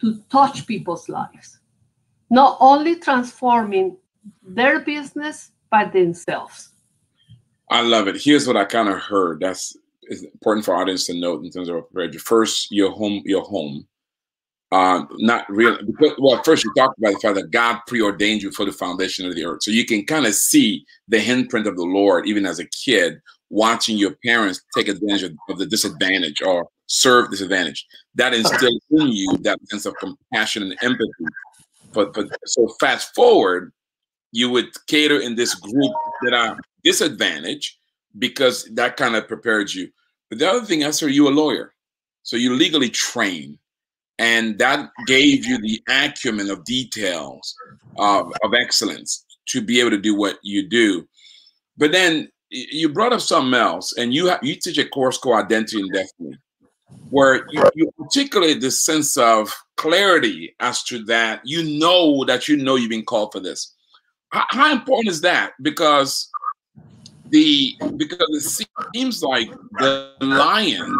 [0.00, 1.58] to touch people's lives,
[2.30, 3.96] not only transforming
[4.42, 6.70] their business, but themselves.
[7.70, 8.20] I love it.
[8.20, 9.40] Here's what I kind of heard.
[9.40, 9.76] That's
[10.10, 12.20] important for audience to note in terms of preparation.
[12.20, 13.86] First, your home, your home.
[14.72, 15.82] uh, not really.
[15.84, 19.26] Because, well, first you talked about the fact that God preordained you for the foundation
[19.26, 22.46] of the earth, so you can kind of see the handprint of the Lord even
[22.46, 27.86] as a kid, watching your parents take advantage of the disadvantage or serve disadvantage.
[28.14, 31.26] That instilled in you that sense of compassion and empathy.
[31.92, 33.72] But, but so fast forward,
[34.32, 37.76] you would cater in this group that are disadvantaged
[38.18, 39.88] because that kind of prepared you.
[40.28, 41.72] But the other thing, Esther, you a lawyer,
[42.22, 43.58] so you legally trained
[44.18, 47.54] and that gave you the acumen of details
[47.98, 51.06] of, of excellence to be able to do what you do.
[51.76, 55.80] But then you brought up something else, and you you teach a course called Identity
[55.80, 56.38] and Destiny,
[57.10, 62.56] where you, you articulate this sense of clarity as to that you know that you
[62.56, 63.74] know you've been called for this.
[64.30, 65.52] How, how important is that?
[65.62, 66.30] Because
[67.28, 70.96] the because it seems like the lion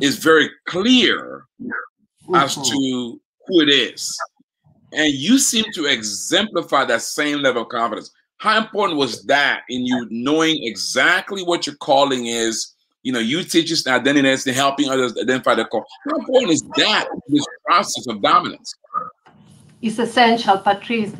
[0.00, 1.44] is very clear
[2.34, 2.62] as mm-hmm.
[2.62, 4.16] to who it is.
[4.92, 8.10] And you seem to exemplify that same level of confidence.
[8.38, 12.74] How important was that in you knowing exactly what your calling is?
[13.06, 15.86] You know, you teach us identity and helping others identify their call.
[16.10, 18.74] How important is that this process of dominance?
[19.80, 21.12] It's essential, Patrice.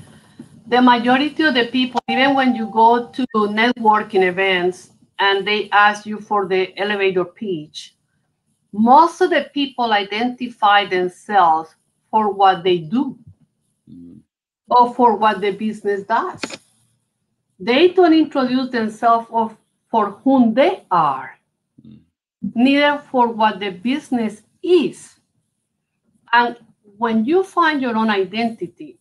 [0.66, 6.06] The majority of the people, even when you go to networking events and they ask
[6.06, 7.94] you for the elevator pitch,
[8.72, 11.70] most of the people identify themselves
[12.10, 13.16] for what they do
[13.88, 14.18] mm.
[14.68, 16.40] or for what the business does.
[17.60, 19.56] They don't introduce themselves of,
[19.88, 21.35] for whom they are.
[22.54, 25.16] Neither for what the business is.
[26.32, 26.56] And
[26.96, 28.98] when you find your own identity,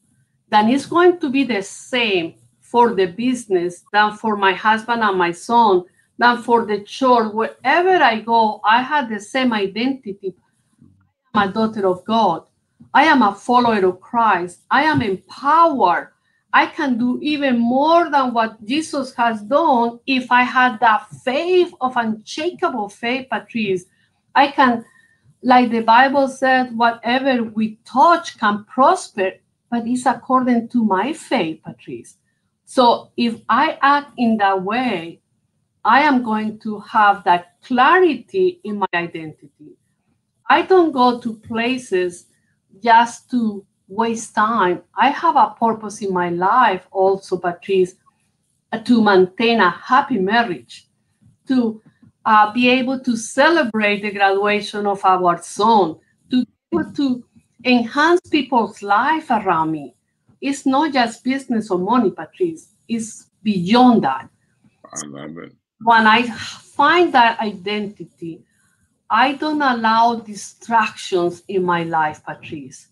[0.49, 5.17] then it's going to be the same for the business than for my husband and
[5.17, 5.84] my son
[6.17, 7.34] than for the church.
[7.34, 10.36] Wherever I go, I have the same identity.
[11.34, 12.47] I am a daughter of God.
[12.93, 14.62] I am a follower of Christ.
[14.71, 16.10] I am empowered.
[16.55, 21.73] I can do even more than what Jesus has done if I had that faith
[21.81, 23.83] of unshakable faith, Patrice.
[24.33, 24.85] I can,
[25.43, 29.33] like the Bible said, whatever we touch can prosper,
[29.69, 32.15] but it's according to my faith, Patrice.
[32.63, 35.19] So if I act in that way,
[35.83, 39.75] I am going to have that clarity in my identity.
[40.49, 42.27] I don't go to places
[42.81, 44.82] just to waste time.
[44.95, 47.95] I have a purpose in my life also, Patrice,
[48.84, 50.88] to maintain a happy marriage,
[51.48, 51.82] to
[52.26, 55.98] uh, be able to celebrate the graduation of our son,
[56.32, 57.24] to be able to
[57.63, 59.95] enhance people's life around me.
[60.41, 62.69] It's not just business or money, Patrice.
[62.88, 64.30] It's beyond that.
[64.93, 68.43] I love it when I find that identity,
[69.10, 72.88] I don't allow distractions in my life, Patrice.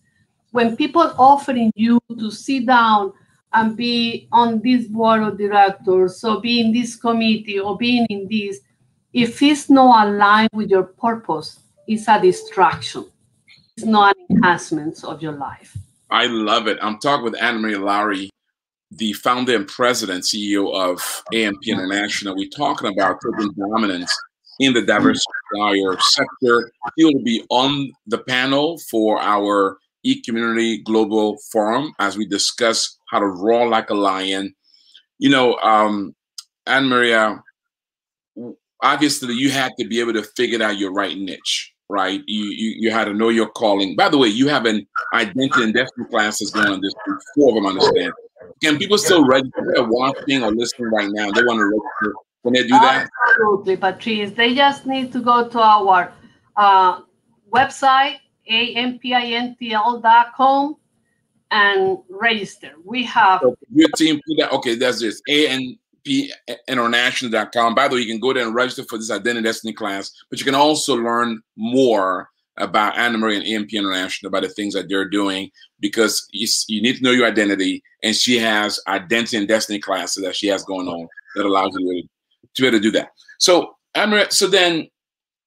[0.54, 3.12] When people offering you to sit down
[3.52, 8.28] and be on this board of directors, so be in this committee or being in
[8.30, 8.60] this,
[9.12, 13.04] if it's not aligned with your purpose, it's a distraction.
[13.76, 15.76] It's not an enhancement of your life.
[16.10, 16.78] I love it.
[16.80, 18.30] I'm talking with Anna Marie Lowry
[18.92, 22.36] the founder and president, CEO of AMP International.
[22.36, 24.16] We're talking about taking dominance
[24.60, 26.70] in the diversifier sector.
[26.94, 33.18] He will be on the panel for our e-community global forum as we discuss how
[33.18, 34.54] to roar like a lion.
[35.18, 36.14] You know, um,
[36.66, 37.42] Anne Maria,
[38.82, 42.20] obviously you had to be able to figure out your right niche, right?
[42.26, 43.96] You, you you had to know your calling.
[43.96, 47.18] By the way, you have an identity and destiny classes going on this week.
[47.34, 48.12] Four of them understand
[48.62, 49.72] can people still register?
[49.74, 51.30] They're watching or listening right now.
[51.30, 52.14] They want to register.
[52.42, 53.08] Can they do that?
[53.28, 54.30] Absolutely, Patrice.
[54.32, 56.12] They just need to go to our
[56.56, 57.00] uh,
[57.50, 58.16] website,
[58.50, 60.76] ampintl.com,
[61.50, 62.72] and register.
[62.84, 64.20] We have okay, your team.
[64.52, 65.22] Okay, that's this.
[65.28, 67.74] ANPinternational.com.
[67.74, 70.38] By the way, you can go there and register for this identity destiny class, but
[70.38, 74.88] you can also learn more about Anna Marie and AMP International, about the things that
[74.88, 77.82] they're doing, because you, you, need to know your identity.
[78.02, 82.02] And she has identity and destiny classes that she has going on that allows you
[82.02, 82.08] to,
[82.54, 83.08] to be able to do that.
[83.38, 84.88] So, Anna Marie, so then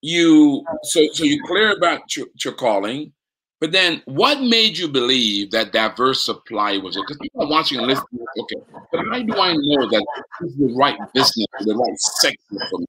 [0.08, 3.12] you, so so you're clear about your, your calling,
[3.60, 6.96] but then what made you believe that diverse supply was?
[6.96, 10.06] Because people are watching and listening, okay, but how do I know that
[10.42, 12.88] this is the right business, the right sector for me?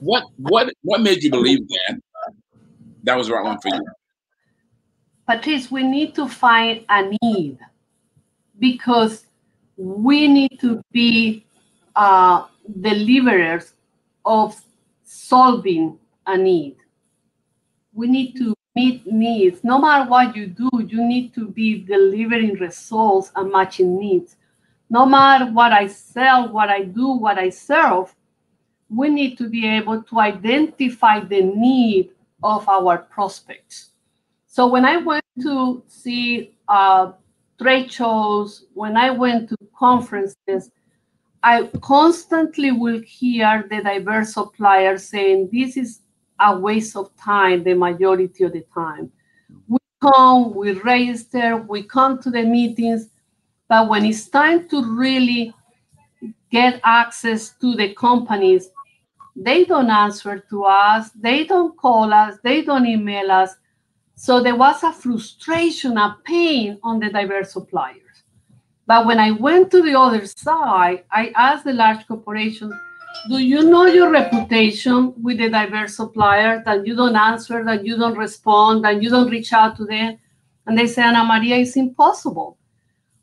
[0.00, 2.00] What what what made you believe that?
[3.04, 3.84] that was the right one for you?
[5.26, 7.58] Patrice, we need to find a need
[8.58, 9.26] because
[9.76, 11.46] we need to be
[11.96, 12.46] uh,
[12.80, 13.74] deliverers
[14.24, 14.60] of
[15.04, 16.76] solving a need.
[17.92, 19.62] We need to meet needs.
[19.62, 24.36] No matter what you do, you need to be delivering results and matching needs.
[24.90, 28.14] No matter what I sell, what I do, what I serve,
[28.88, 32.10] we need to be able to identify the need
[32.42, 33.90] of our prospects.
[34.46, 37.12] So when I went to see uh,
[37.60, 40.70] trade shows, when I went to conferences,
[41.42, 46.00] I constantly will hear the diverse suppliers saying this is
[46.40, 49.10] a waste of time the majority of the time.
[49.68, 53.08] We come, we register, we come to the meetings,
[53.68, 55.54] but when it's time to really
[56.50, 58.70] get access to the companies,
[59.36, 63.56] they don't answer to us, they don't call us, they don't email us.
[64.14, 68.00] So there was a frustration, a pain on the diverse suppliers.
[68.86, 72.74] But when I went to the other side, I asked the large corporations,
[73.28, 77.96] do you know your reputation with the diverse suppliers that you don't answer, that you
[77.96, 80.18] don't respond, that you don't reach out to them?
[80.66, 82.58] And they say, Ana Maria, it's impossible.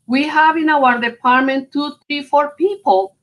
[0.06, 3.16] We have in our department two, three, four people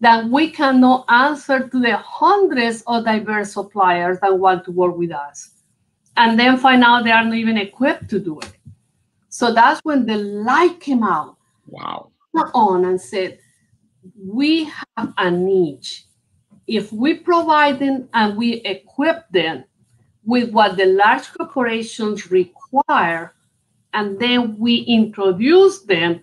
[0.00, 5.12] that we cannot answer to the hundreds of diverse suppliers that want to work with
[5.12, 5.50] us.
[6.16, 8.52] And then find out they are not even equipped to do it.
[9.28, 11.36] So that's when the light came out.
[11.66, 12.10] Wow.
[12.54, 13.38] On and said,
[14.22, 14.64] we
[14.96, 16.03] have a niche
[16.66, 19.64] if we provide them and we equip them
[20.24, 23.34] with what the large corporations require,
[23.92, 26.20] and then we introduce them,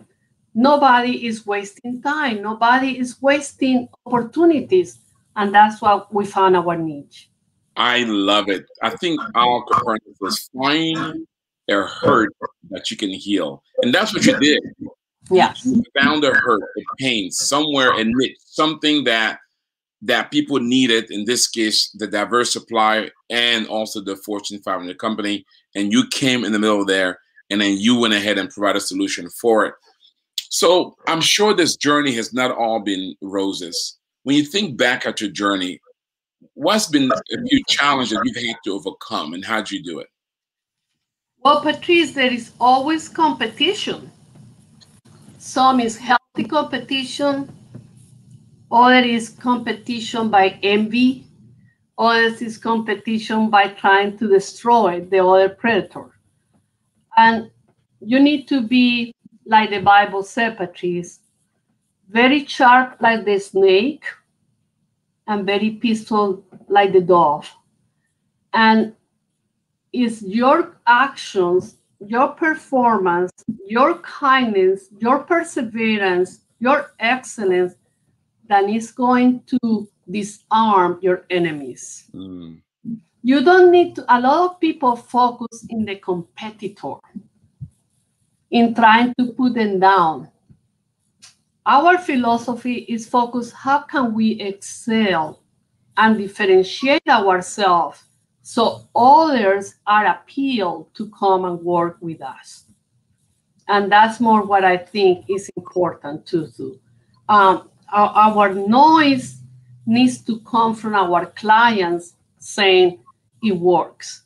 [0.53, 2.41] nobody is wasting time.
[2.41, 4.99] Nobody is wasting opportunities.
[5.35, 7.29] And that's what we found our niche.
[7.77, 8.65] I love it.
[8.81, 11.25] I think our Copernicus is find
[11.69, 12.33] a hurt
[12.69, 13.63] that you can heal.
[13.81, 14.61] And that's what you did.
[15.29, 15.53] Yeah.
[15.63, 19.39] You found a hurt, a pain somewhere, and something that
[20.01, 25.45] that people needed, in this case, the diverse supply and also the Fortune 500 company.
[25.75, 28.81] And you came in the middle there and then you went ahead and provided a
[28.81, 29.73] solution for it.
[30.49, 33.97] So I'm sure this journey has not all been roses.
[34.23, 35.79] When you think back at your journey,
[36.55, 40.07] what's been a few challenges you've had to overcome and how'd you do it?
[41.43, 44.11] Well, Patrice, there is always competition.
[45.37, 47.51] Some is healthy competition,
[48.71, 51.25] other is competition by envy.
[51.97, 56.17] Others is competition by trying to destroy the other predator.
[57.17, 57.51] And
[57.99, 59.13] you need to be,
[59.45, 61.19] like the Bible said, Patrice,
[62.09, 64.05] very sharp like the snake
[65.27, 67.49] and very peaceful like the dove.
[68.53, 68.93] And
[69.93, 73.31] it's your actions, your performance,
[73.67, 77.75] your kindness, your perseverance, your excellence
[78.51, 82.05] that is going to disarm your enemies.
[82.13, 82.61] Mm.
[83.23, 86.95] You don't need to, a lot of people focus in the competitor,
[88.49, 90.29] in trying to put them down.
[91.65, 95.43] Our philosophy is focused how can we excel
[95.95, 98.03] and differentiate ourselves
[98.41, 102.65] so others are appealed to come and work with us.
[103.67, 106.79] And that's more what I think is important to do.
[107.29, 109.39] Um, our, our noise
[109.85, 112.99] needs to come from our clients saying
[113.43, 114.23] it works.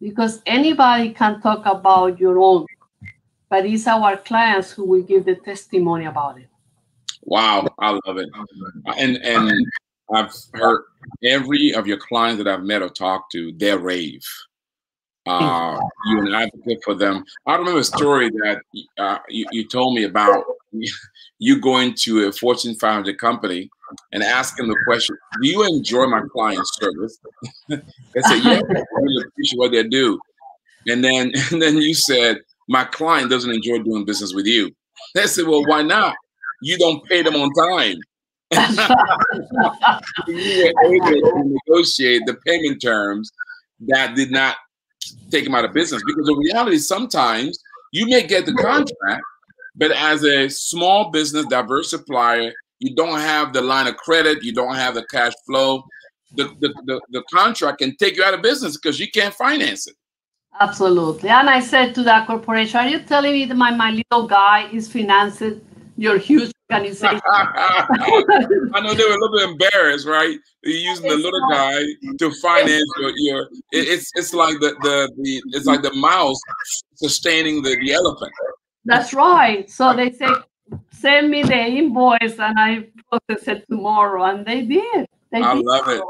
[0.00, 2.66] Because anybody can talk about your own,
[3.48, 6.48] but it's our clients who will give the testimony about it.
[7.22, 8.28] Wow, I love it.
[8.86, 9.66] Uh, and and
[10.12, 10.84] I've heard
[11.24, 14.24] every of your clients that I've met or talked to, they're rave.
[15.26, 17.24] Uh, you an advocate for them.
[17.46, 18.60] I remember a story that
[18.96, 20.44] uh, you, you told me about
[21.38, 23.68] you going to a Fortune 500 company
[24.12, 27.18] and asking the question, "Do you enjoy my client service?"
[27.68, 30.20] they said, "Yeah, I really appreciate what they do."
[30.86, 34.70] And then, and then you said, "My client doesn't enjoy doing business with you."
[35.14, 36.14] They said, "Well, why not?
[36.62, 37.96] You don't pay them on time."
[40.28, 43.32] you were able to negotiate the payment terms
[43.88, 44.56] that did not
[45.30, 47.58] take them out of business because the reality is sometimes
[47.92, 49.22] you may get the contract
[49.76, 54.52] but as a small business, diverse supplier, you don't have the line of credit, you
[54.52, 55.84] don't have the cash flow.
[56.34, 59.86] The, the, the, the contract can take you out of business because you can't finance
[59.86, 59.94] it.
[60.58, 61.28] Absolutely.
[61.28, 64.68] And I said to that corporation, Are you telling me that my, my little guy
[64.72, 65.60] is financing
[65.98, 67.20] your huge organization?
[67.30, 70.36] I know they were a little bit embarrassed, right?
[70.62, 71.82] You're using the little guy
[72.18, 76.40] to finance your, your it's it's like the, the the it's like the mouse
[76.94, 78.32] sustaining the, the elephant.
[78.84, 79.68] That's right.
[79.70, 80.28] So they say,
[80.92, 84.24] send me the invoice and I process it tomorrow.
[84.24, 85.06] And they did.
[85.32, 85.64] They I did.
[85.64, 86.02] love it.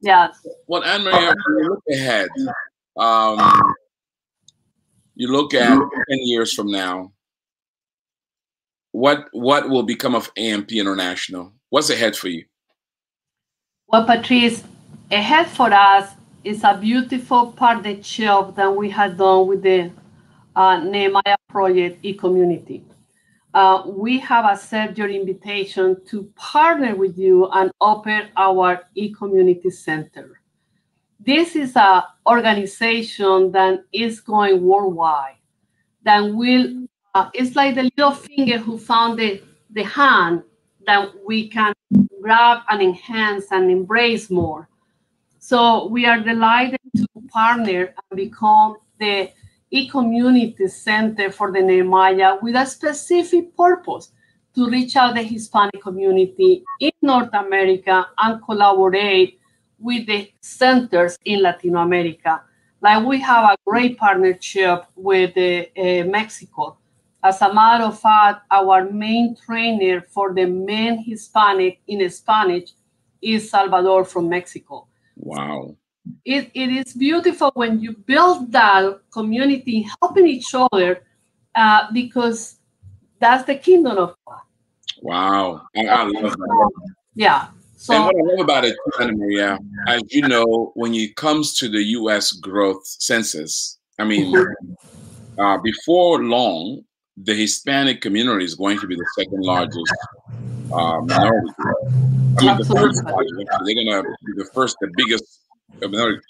[0.00, 0.46] Yes.
[0.66, 1.34] Well, Anna Maria,
[1.68, 2.28] look ahead,
[2.96, 3.74] um,
[5.14, 7.12] you look at 10 years from now,
[8.96, 11.52] what what will become of AMP International?
[11.68, 12.46] What's ahead for you?
[13.88, 14.64] Well, Patrice,
[15.10, 16.12] ahead for us
[16.44, 19.90] is a beautiful partnership that we have done with the
[20.56, 22.82] uh, Nehemiah Project e-community.
[23.52, 30.40] Uh, we have accepted your invitation to partner with you and open our e-community center.
[31.20, 35.36] This is an organization that is going worldwide.
[36.02, 36.86] That will
[37.16, 39.40] uh, it's like the little finger who found the,
[39.82, 40.42] hand
[40.86, 41.72] that we can
[42.22, 44.68] grab and enhance and embrace more.
[45.38, 49.30] So we are delighted to partner and become the
[49.70, 54.12] e-community center for the Nehemiah with a specific purpose
[54.54, 59.38] to reach out the Hispanic community in North America and collaborate
[59.78, 62.42] with the centers in Latin America.
[62.80, 66.78] Like we have a great partnership with uh, uh, Mexico.
[67.22, 72.70] As a matter of fact, our main trainer for the men Hispanic in Spanish
[73.20, 74.86] is Salvador from Mexico.
[75.16, 75.76] Wow
[76.24, 81.02] it, it is beautiful when you build that community helping each other
[81.54, 82.56] uh, because
[83.18, 84.40] that's the kingdom of God.
[85.02, 85.62] Wow.
[85.76, 86.70] I, I love that.
[87.14, 87.48] Yeah.
[87.76, 91.54] So, and what I love about it, Anna Maria, as you know, when it comes
[91.58, 92.32] to the U.S.
[92.32, 94.34] growth census, I mean,
[95.38, 96.82] uh, before long,
[97.16, 99.96] the Hispanic community is going to be the second largest
[100.72, 101.50] uh, minority.
[102.38, 103.02] I mean, the first.
[103.04, 105.24] They're going to be the first, the biggest
[105.80, 106.20] minority.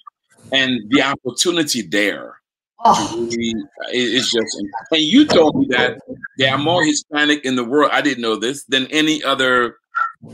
[0.53, 2.37] and the opportunity there
[2.85, 3.29] oh.
[3.31, 3.55] really,
[3.93, 5.99] is just and you told me that
[6.39, 9.77] there are more hispanic in the world i didn't know this than any other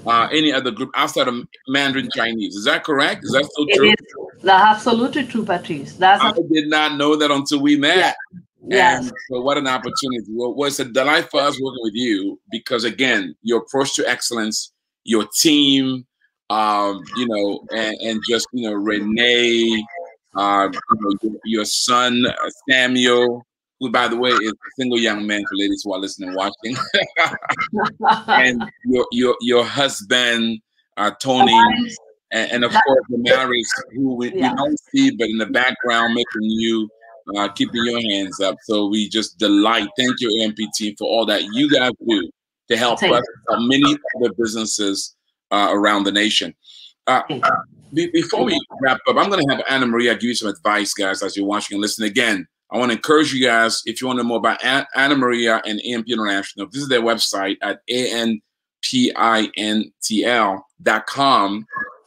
[0.06, 1.34] uh, any other group outside of
[1.68, 4.42] mandarin chinese is that correct is that so true it is.
[4.42, 8.12] that's absolutely true patrice that's i did not know that until we met yeah.
[8.66, 9.08] Yes.
[9.08, 10.26] And so what an opportunity.
[10.30, 14.72] Well, a delight for us working with you because again, your approach to excellence,
[15.04, 16.06] your team,
[16.50, 19.84] um, you know, and, and, just you know Renee,
[20.36, 23.44] uh, you know, your, your son uh, Samuel,
[23.80, 26.36] who by the way is a single young man for ladies who are listening and
[26.36, 26.76] watching,
[28.28, 30.60] and your your your husband
[30.98, 31.58] uh, Tony,
[32.32, 34.50] and, and, of course the marriage who we, yeah.
[34.50, 36.88] we, don't see, but in the background making you.
[37.36, 38.56] Uh, keeping your hands up.
[38.62, 39.88] So we just delight.
[39.96, 42.30] Thank you, MPT, for all that you guys do
[42.68, 45.14] to help us, uh, many other businesses
[45.50, 46.54] uh, around the nation.
[47.06, 47.22] Uh,
[47.92, 50.94] be- before we wrap up, I'm going to have Anna Maria give you some advice,
[50.94, 52.46] guys, as you're watching and listening again.
[52.70, 55.60] I want to encourage you guys, if you want to know more about Anna Maria
[55.66, 58.40] and AMP International, this is their website at anpintl.com.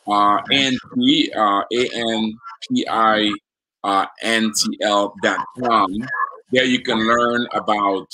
[0.08, 0.78] Uh, and
[1.36, 1.64] uh,
[3.86, 5.90] A-N-P-I-N-T-L.com.
[6.52, 8.08] There you can learn about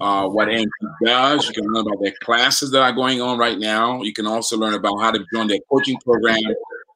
[0.00, 0.70] uh, what AMP
[1.04, 1.48] does.
[1.48, 4.02] You can learn about their classes that are going on right now.
[4.02, 6.38] You can also learn about how to join their coaching program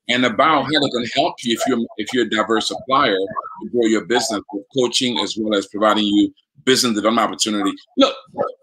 [0.09, 3.69] and about how they can help you if you're if you're a diverse supplier to
[3.71, 6.33] grow your business with coaching as well as providing you
[6.65, 7.73] business development opportunity.
[7.97, 8.15] Look,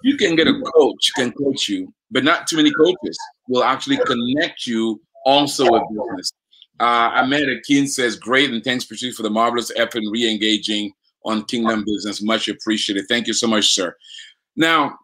[0.04, 3.98] you can get a coach, can coach you, but not too many coaches will actually
[4.06, 6.32] connect you also with business.
[6.80, 10.92] Uh, Ahmed Akin says, great, and thanks, Patrice, for the marvelous effort in re-engaging
[11.26, 12.22] on Kingdom Business.
[12.22, 13.06] Much appreciated.
[13.08, 13.96] Thank you so much, sir.
[14.56, 14.98] Now,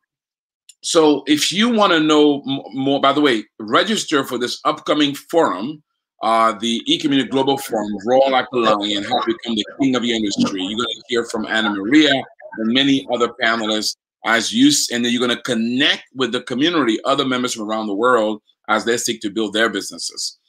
[0.82, 2.42] so if you want to know
[2.74, 5.82] more, by the way, register for this upcoming forum,
[6.22, 10.06] uh, the e-community global forum, Roar Like a Lion, how to become the king of
[10.06, 10.62] your industry.
[10.62, 13.96] You're going to hear from Anna Maria and many other panelists
[14.26, 17.88] as you, and then you're going to connect with the community, other members from around
[17.88, 20.40] the world as they seek to build their businesses.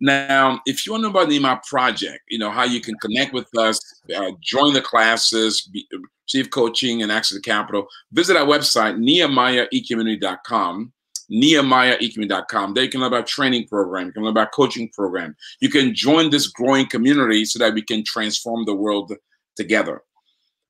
[0.00, 2.96] Now, if you want to know about the Nehemiah project, you know how you can
[2.98, 3.80] connect with us,
[4.14, 5.86] uh, join the classes, be,
[6.26, 10.92] receive coaching and access to capital, visit our website, nehemiahecommunity.com,
[11.30, 12.74] nehemiahecommunity.com.
[12.74, 15.36] There you can learn about training program, you can learn about coaching program.
[15.60, 19.12] You can join this growing community so that we can transform the world
[19.56, 20.02] together.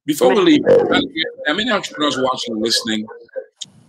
[0.06, 3.06] Before we leave, I many entrepreneurs watching and listening,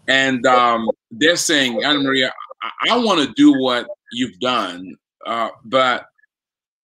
[0.08, 2.32] and um, they're saying, Anna Maria,
[2.62, 4.96] I, I want to do what you've done,
[5.26, 6.08] uh, but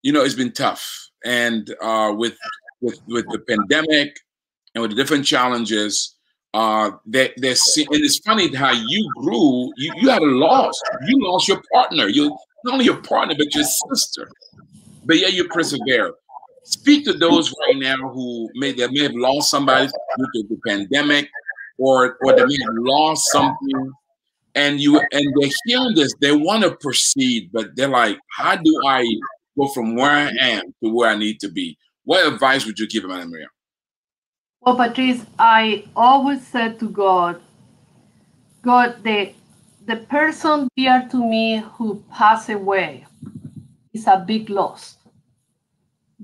[0.02, 2.38] you know it's been tough, and uh, with
[2.82, 4.18] with with the pandemic
[4.74, 6.16] and with the different challenges,
[6.54, 9.72] uh, that and it's funny how you grew.
[9.78, 10.80] You, you had a loss.
[11.08, 12.08] You lost your partner.
[12.08, 14.30] You not only your partner, but your sister.
[15.06, 16.14] But yeah, you persevere.
[16.64, 20.60] Speak to those right now who may they may have lost somebody due to the
[20.68, 21.30] pandemic,
[21.78, 23.94] or or they may have lost something,
[24.56, 26.14] and you and they're hearing this.
[26.20, 29.06] They want to proceed, but they're like, how do I
[29.58, 31.78] go from where I am to where I need to be?
[32.04, 33.48] What advice would you give them, Maria?
[34.62, 37.42] Well, Patrice, I always said to God,
[38.62, 39.34] God, the
[39.86, 43.06] the person dear to me who passed away
[43.94, 44.98] is a big loss.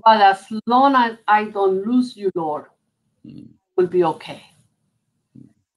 [0.04, 2.66] But as long as I don't lose you, Lord,
[3.26, 3.48] mm.
[3.76, 4.42] will be okay.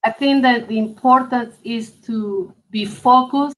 [0.03, 3.55] I think that the importance is to be focused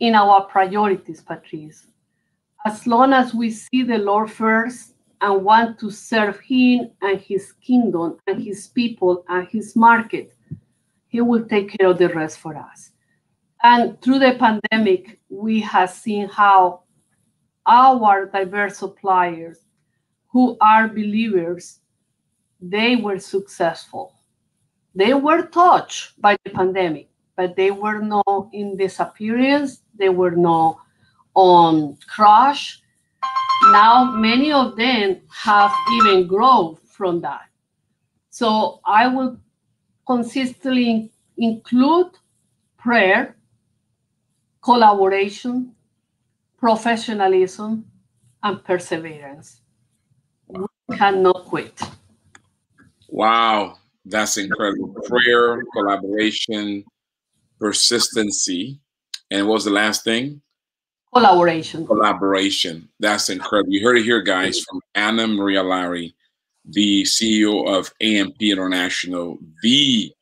[0.00, 1.86] in our priorities, Patrice.
[2.66, 7.52] As long as we see the Lord first and want to serve Him and His
[7.52, 10.34] kingdom and His people and His market,
[11.06, 12.90] He will take care of the rest for us.
[13.62, 16.82] And through the pandemic, we have seen how
[17.66, 19.60] our diverse suppliers
[20.28, 21.80] who are believers,
[22.60, 24.17] they were successful.
[24.98, 30.78] They were touched by the pandemic, but they were not in disappearance, they were not
[31.34, 32.82] on crash.
[33.70, 37.46] Now many of them have even grown from that.
[38.30, 39.38] So I will
[40.04, 42.18] consistently include
[42.76, 43.36] prayer,
[44.60, 45.76] collaboration,
[46.56, 47.84] professionalism,
[48.42, 49.60] and perseverance.
[50.48, 51.80] We cannot quit.
[53.08, 53.78] Wow,
[54.08, 54.88] that's incredible.
[55.06, 56.84] Prayer, collaboration,
[57.58, 58.80] persistency.
[59.30, 60.40] And what was the last thing?
[61.12, 61.86] Collaboration.
[61.86, 62.88] Collaboration.
[63.00, 63.72] That's incredible.
[63.72, 66.14] You heard it here, guys, from Anna Maria Larry,
[66.64, 70.12] the CEO of AMP International, the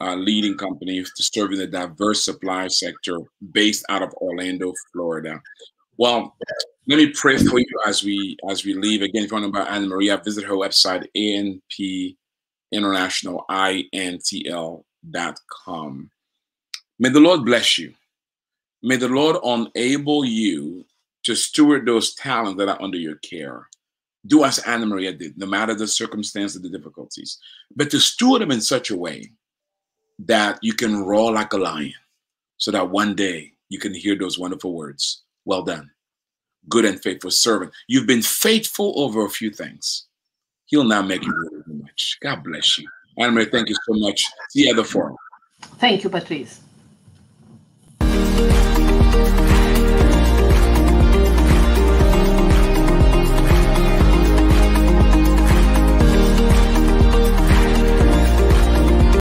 [0.00, 3.18] uh, leading company to serve in the diverse supply sector
[3.52, 5.40] based out of Orlando, Florida.
[5.98, 6.34] Well,
[6.86, 9.02] let me pray for you as we as we leave.
[9.02, 12.16] Again, if you want to know about Anna Maria, visit her website, ANP
[12.72, 14.60] International, INTL.com.
[16.98, 17.94] May the Lord bless you.
[18.82, 20.84] May the Lord enable you
[21.24, 23.68] to steward those talents that are under your care.
[24.26, 27.38] Do as Anna Maria did, no matter the circumstances, the difficulties,
[27.74, 29.32] but to steward them in such a way
[30.18, 31.94] that you can roar like a lion
[32.58, 35.90] so that one day you can hear those wonderful words Well done,
[36.68, 37.72] good and faithful servant.
[37.88, 40.06] You've been faithful over a few things.
[40.66, 41.59] He'll now make you
[42.00, 42.18] much.
[42.20, 42.88] God bless you.
[43.18, 44.26] Anime, thank you so much.
[44.50, 45.16] See you at the forum.
[45.78, 46.60] Thank you, Patrice.